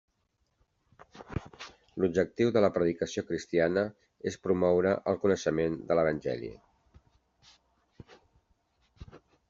L'objectiu 2.03 2.53
de 2.55 2.63
la 2.65 2.71
predicació 2.79 3.23
cristiana 3.29 3.83
és 4.33 4.39
promoure 4.47 4.95
el 5.13 5.21
coneixement 5.27 5.79
de 5.93 5.99
l'Evangeli. 6.01 6.51